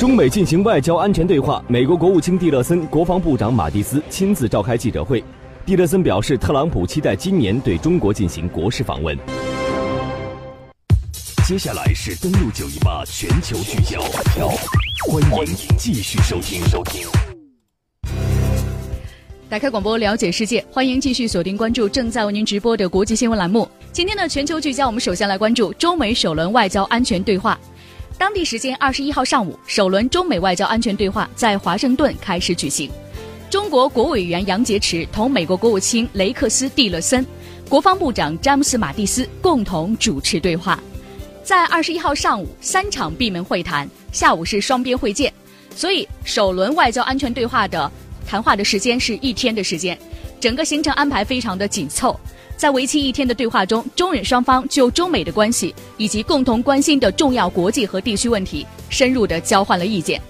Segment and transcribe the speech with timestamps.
[0.00, 5.22] 中美进行外交安全对话，美国国务卿蒂勒森、国防部长马蒂斯亲自召开记者会。
[5.64, 9.16] 蒂勒森表示，特朗普期待今年对中国进行国事访问。
[11.46, 14.00] 接下来是登陆九一八全球聚焦，
[15.08, 16.60] 欢迎继续收听。
[16.64, 17.06] 收听。
[19.48, 23.68] 打开广播，了解世界，欢迎继续锁定关注正在为您直播的国际新闻栏目。
[23.92, 27.56] 今天的全球聚焦，我们首先来关注中美首轮外交安全对话。
[28.16, 32.90] 当地时间二十一号上午，首轮中美外交安全对话在华盛顿开始举行。
[33.50, 37.24] 中国国务委员杨洁篪同美国国务卿雷克斯·蒂勒森、
[37.68, 40.80] 国防部长詹姆斯·马蒂斯共同主持对话。
[41.42, 45.32] 在二十一号上午，三场闭门会谈，下午是双边会见，
[45.74, 47.90] 所以首轮外交安全对话的
[48.26, 49.98] 谈话的时间是一天的时间，
[50.40, 52.18] 整个行程安排非常的紧凑。
[52.56, 60.20] 在为期一天的对话中，中日双方就中美的关系以及共同关心的重要国际和地区问题深入的交换了意见。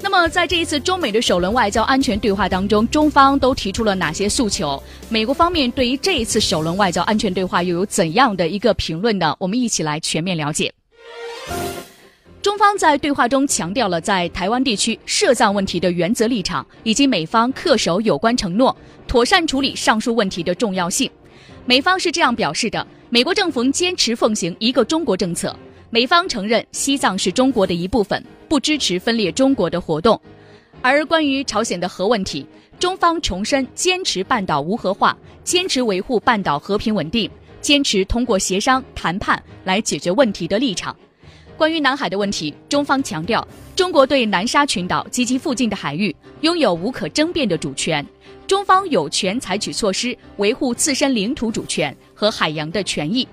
[0.00, 4.82] 那么，在这一次中美的首轮外交安全对话当中，中方都提出了哪些诉求？
[5.08, 9.34] 美国方面对于这一次首轮外交安全对话又有怎样的一个评论呢？
[9.38, 10.72] 我们一起来全面了解。
[12.42, 18.76] 中方在对话中强调了在台湾地区涉藏问题的原则立场，以及美方恪守有关承诺、
[19.08, 21.10] 妥善处理上述问题的重要性。
[21.66, 25.56] 美方是这样表示的：美国政府坚持奉行一个中国政策。
[25.90, 30.20] 美方承认西藏是中国的一部分，不支持分裂中国的活动。
[30.82, 32.44] 而关于朝鲜的核问题，
[32.78, 40.94] 中方重申坚持半岛无核化，坚持维护半岛和平稳定，坚持通过协商谈判来解决问题的立场。
[41.56, 48.04] 关于南海的问题，中方强调，中国对南沙群岛及其附近的海域拥有无可争辩的主权，
[48.46, 53.26] 中方有权采取措施维护自身领土主权和海洋的权益。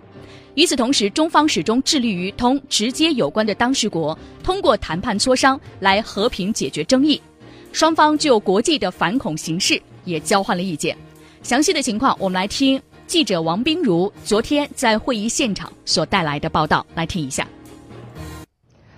[0.55, 7.21] 与此同时，中方始终致力于同直接有关的当事国通过谈判磋商来和平解决争议。
[7.71, 10.97] 双方就国际的反恐形势也交换了意见。
[11.41, 17.47] 详细的情况，我们来听记者王冰如昨天在会议现场所带来的报道，来听一下。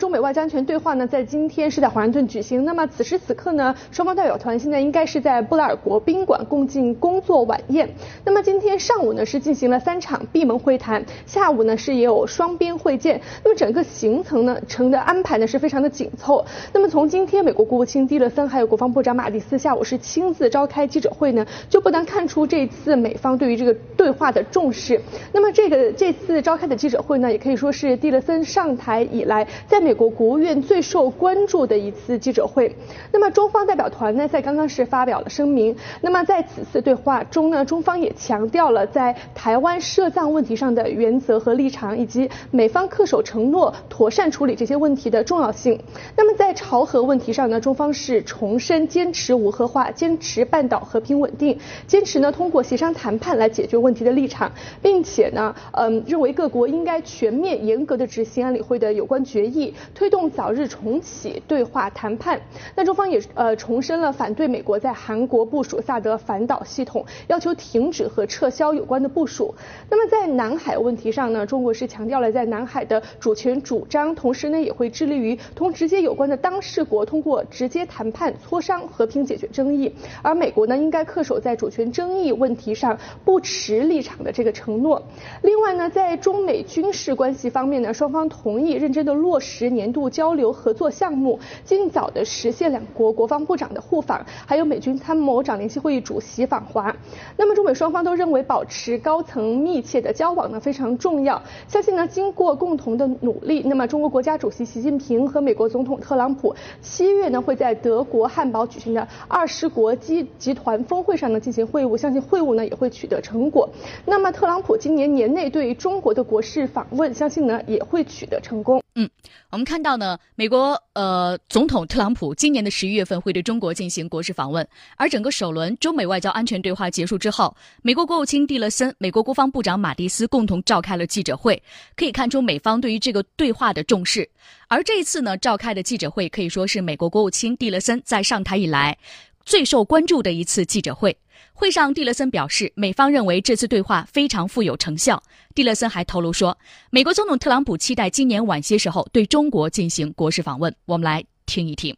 [0.04, 2.66] 中美外交安全对话呢，在今天是在华盛顿举行。
[2.66, 7.90] 那么此时此刻呢，双方代表团现在应该是在布拉尔国宾馆共进工作晚宴。
[8.26, 13.22] 那么今天上午呢，是进行了三场闭门会谈，下午呢是也有双边会见。
[13.46, 16.44] 那么整个行程呢，程的安排呢是非常的紧凑。
[16.74, 25.00] 那么从今天美国国务卿蒂勒森还有国防部长马蒂斯下午是亲自召开记者会呢，就不难看出这次美方对于这个对话的重视。
[25.32, 29.93] 那么这个这次召开的记者会呢，也可以说是蒂勒森上台以来在美。
[29.94, 32.76] 美国国务院最受关注的一次记者会，
[33.12, 35.76] 那么中方代表团呢，在刚刚是发表了声明。
[36.02, 45.80] 那么在此次对话中呢，中方也强调了在台湾涉藏问题上的原则和立场，以及美方恪守承诺、妥善处理这些问题的重要性。
[46.18, 51.56] 那么在朝核问题上呢，中方是重申坚持无核化、坚持半岛和平稳定、
[51.86, 59.72] 坚持呢通过协商谈判来解决问题的立场，并且呢，嗯，认为各国应该全面严格的执行安理会的有关决议。
[59.94, 62.40] 推动早日重启对话谈判。
[62.76, 69.54] 那中方也呃重申了反对美国在韩国部署萨德反导系统，要求停止和撤销有关的部署。
[69.90, 79.94] 那么在南海问题上呢，中国是强调了在南海的主权主张，同时呢也会致力于同直接有关的当事国通过直接谈判磋商和平解决争议。
[80.22, 85.02] 而美国呢应该恪守在主权争议问题上不持立场的这个承诺。
[85.42, 89.63] 另外呢，在中美军事关系方面呢，双方同意认真的落实。
[89.70, 96.96] 年度交流合作项目，尽早的实现两国国防部长的互访，还有美军参谋长联席会议主席访华。
[97.38, 101.42] 那么中美双方都认为保持高层密切的交往呢非常重要。
[101.68, 113.70] 相信呢经过共同的努力，那么中国国家主席习近平和美国总统特朗普七月呢会在德国汉堡举行的二十国集集团峰会上呢进行会晤，相信会晤呢也会取得成果。
[114.06, 118.82] 那么特朗普今年年内对中国的国事访问，相信呢也会取得成功。
[118.96, 119.10] 嗯，
[119.54, 124.68] 我们看到呢，美国呃总统特朗普今年的十一月份会对中国进行国事访问，
[124.98, 131.62] 而整个首轮中美外交安全对话结束之后，美国国务卿蒂勒森、美国国防部长马蒂斯共同召开了记者会，
[131.96, 134.28] 可以看出美方对于这个对话的重视。
[134.70, 138.98] 而这一次呢，召开的记者会可以说是美国国务卿蒂勒森在上台以来
[139.46, 141.16] 最受关注的一次记者会。
[141.54, 145.22] 会上，蒂勒森表示，美方认为这次对话非常富有成效。
[145.54, 146.58] 蒂勒森还透露说，
[146.90, 150.76] 美国总统特朗普期待今年晚些时候对中国进行国事访问。
[150.86, 151.96] 我们来听一听。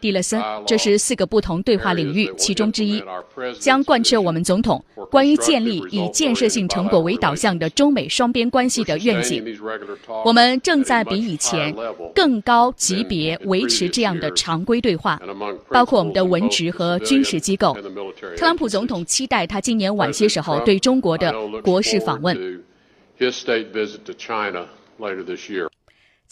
[0.00, 3.02] 蒂勒森，这是四个不同对话领域其中之一，
[3.58, 9.44] 将贯彻我们总统关于建立以建设性成果为导向的中美双边关系的愿景。
[10.24, 11.74] 我们正在比以前
[12.14, 15.20] 更高级别维持这样的常规对话，
[15.68, 17.76] 包括我们的文职和军事机构。
[18.36, 22.62] 特朗普总统期待他今年晚些时候对中国的国事访问。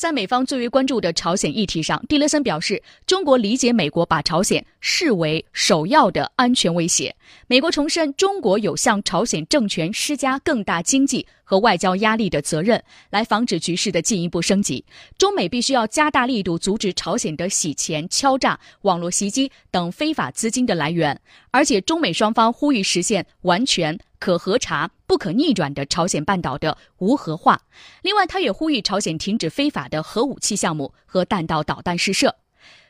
[0.00, 7.14] 在美方最为关注的朝鲜议题上，蒂勒森表示，中国理解美国把朝鲜视为首要的安全威胁。
[7.48, 14.82] 美国重申，中国有向朝鲜政权施加更大经济和外交压力的责任，来防止局势的进一步升级。
[15.18, 21.20] 中美必须要加大力度阻止朝鲜的洗钱、敲诈、网络袭击等非法资金的来源，
[21.50, 23.98] 而且中美双方呼吁实现完全。
[24.20, 27.60] 可核查、不可逆转的朝鲜半岛的无核化。
[28.02, 32.36] 另外，他也呼吁朝鲜停止非法的核武器项目和弹道导弹试射。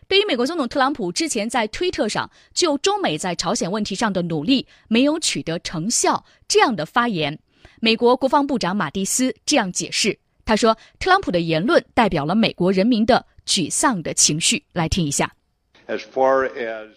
[0.09, 7.39] 对于美国总统特朗普之前在推特上就中美在朝鲜问题上的努力没有取得成效这样的发言，
[7.81, 15.33] 美国国防部长马蒂斯这样解释：“他说，特朗普的言论代表了美国人民的沮丧的情绪。”来听一下。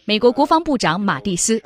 [0.06, 1.62] 美国国防部长马蒂斯，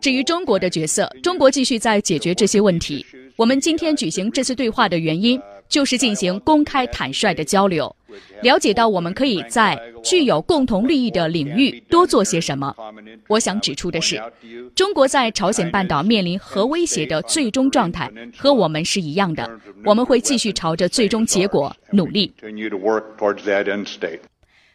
[0.00, 3.04] 至于中国的角色，中国继续在解决这些问题。
[3.36, 7.94] 我们今天举行这次对话的原因，就是进行公开坦率的交流，
[8.42, 12.74] 了解到我们可以在具有共同利益的领域多做些什么。
[13.28, 14.20] 我想指出的是，
[14.74, 19.50] 中国在朝鲜半岛面临核威胁的最终状态和我们是一样的，
[19.84, 22.32] 我们会继续朝着最终结果努力。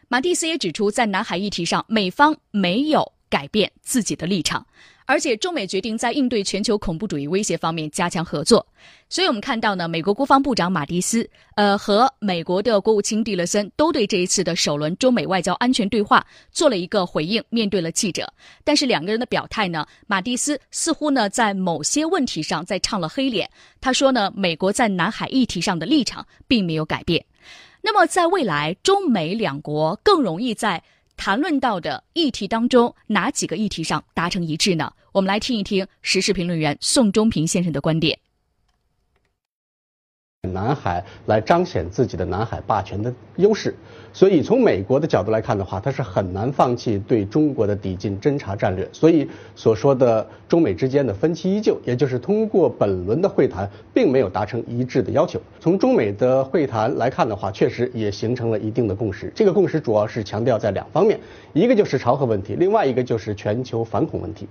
[0.10, 4.66] 马蒂斯也指出，在南海议题上，美方没有改变自己的立场，
[5.06, 8.66] 而且中美决定在应对全球恐怖主义威胁方面加强合作。
[9.10, 18.32] 所以，我们看到呢，美国国防部长马蒂斯，呃，和美国的国务卿蒂勒森都对这一次的首轮中美外交安全对话做了一个回应，面对了记者。
[18.64, 23.50] 但是两个人的表态呢，马蒂斯似乎呢在某些问题上在唱了黑脸。
[23.82, 27.26] 他说呢，美国在南海议题上的立场并没有改变。
[27.90, 30.84] 那么，在未来，中美两国更容易在
[31.16, 34.92] 谈论到的议题当中，哪几个议题上达成一致呢？
[35.14, 38.20] 我们来听一听时事评论员宋忠平先生的观点。
[40.54, 43.76] 南海来彰显自己的南海霸权的优势，
[44.12, 48.88] 所以从美国的角度来看的话，它是很难放弃对中国的抵近侦察战略。
[48.92, 55.40] 所以所说的中美之间的分歧依旧，也就是通过本轮的会谈，并没有达成一致的要求。
[55.60, 59.32] 从中美的会谈来看的话，确实也形成了一定的共识。
[59.36, 61.20] 这个共识主要是强调在两方面，
[61.54, 64.48] 一个就是朝核问题，另外一个就是全球反恐问题。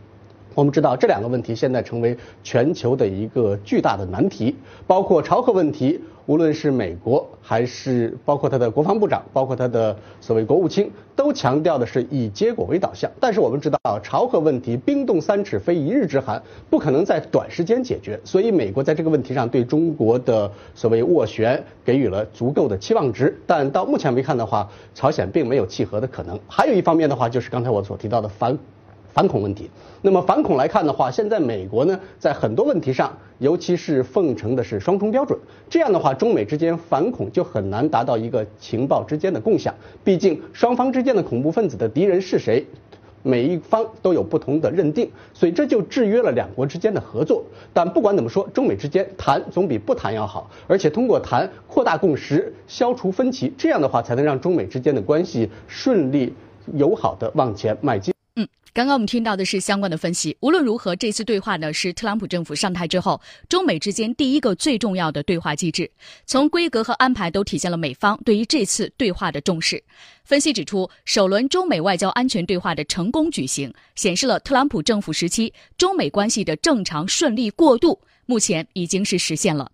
[0.56, 4.56] 我们知道这两个问题现在成为全球的一个巨大的难题，
[4.86, 13.10] 包括朝核问题，无论是美国还是包括他的国防部长，包括他的所谓国务卿，都强调的是以结果为导向。
[13.20, 18.18] 但是我们知道，朝核问题冰冻三尺非一日之寒，不可能在短时间解决。
[18.24, 23.38] 所以美国在这个问题上对中国的所谓斡旋给予了足够的期望值。
[23.46, 26.40] 但到目前为看的话，朝鲜并没有契合的可能。
[26.48, 28.58] 还有一方面的话，就是刚才我所提到的反。
[29.16, 29.70] 反恐问题，
[30.02, 35.38] 那么反恐来看的话，现在美国呢，在很多问题上，尤其是奉承的是双重标准，
[35.70, 39.74] 这样的话，中美之间反恐就很难达到一个情报之间的共享。
[40.04, 42.66] 毕竟双方之间的恐怖分子的敌人是谁，
[43.22, 47.42] 每一方都有不同的认定，所以这就制约了两国之间的合作。
[47.72, 56.35] 但不管怎么说，中美之间谈总比不谈要好，而且通过谈扩大共识，消除分歧，这样的话才能让中美之间的关系顺利
[56.75, 58.15] 友好的往前迈进。
[58.37, 60.37] 嗯刚刚我们听到的是相关的分析。
[60.40, 65.90] 无论如何，这次对话呢是特朗普政府上台之后中美之间第一个最重要的对话机制，
[66.26, 69.83] 从规格和安排都体现了美方对于这次对话的重视。
[70.25, 79.71] 分析指出，首轮中美外交安全对话的成功举行，显示了特朗普政府时期中美关系的正常顺利过渡，目前已经是实现了。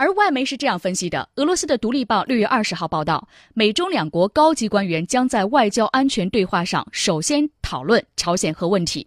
[0.00, 9.06] 而外媒是这样分析的：俄罗斯的《独立报》六月二十号报道，美中两国高级官员将在外交安全对话上首先讨论朝鲜核问题。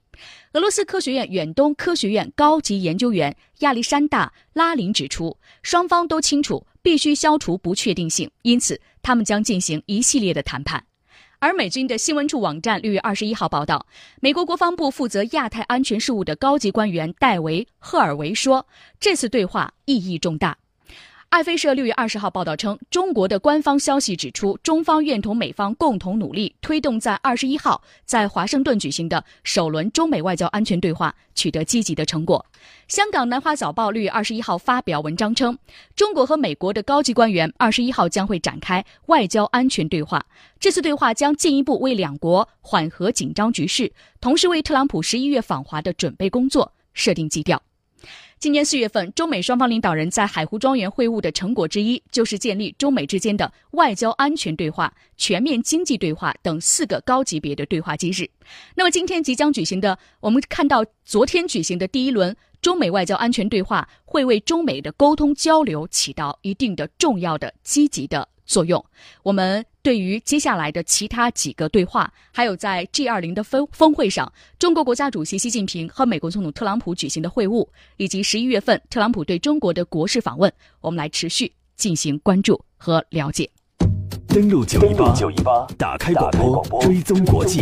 [0.51, 10.85] 俄罗斯科学院远东科学院高级研究员亚历山大·拉林指出，双方都清楚必须消除不确定性，因此他们将进行一系列的谈判。
[11.39, 13.83] 而美军的新闻处网站六月二十一号报道，
[14.21, 18.67] 美国国防部负责亚太安全事务的高级官员戴维·赫尔维说，
[18.99, 20.55] 这次对话意义重大。
[21.33, 32.45] 爱飞社六月二十号报道称，中国的官方消息指出，中方愿同美方共同努力，推动在二十一号在华盛顿举行的首轮中美外交安全对话取得积极的成果。
[32.87, 35.57] 香港南华早报六月二十一号发表文章称，
[35.95, 40.23] 中国和美国的高级官员二十一号将会展开外交安全对话，
[40.59, 47.59] 这次对话将进一步为两国缓和紧张局势，同时为特朗普十一月访华的准备工作设定基调。
[48.43, 58.29] 今年四月份，中美双方领导人在海湖庄园会晤的成果之一，就是建立中美之间的外交安全对话、全面经济对话等四个高级别的对话机制。
[58.75, 68.27] 那么，今天即将举行的，我们看到昨天举行的第一轮中美外交安全对话，会为中美的沟通交流起到一定的重要的积极的。
[68.45, 68.83] 作用。
[69.21, 83.49] 我们对于接下来的其他几个对话，还有在 G 二零的峰峰会上，中国国家主席习近平和美国总统特朗普举行的会晤，以及十一月份特朗普对中国的国事访问，我们来持续进行关注和了解。
[84.27, 87.61] 登录九一八，打开广播，追踪国际。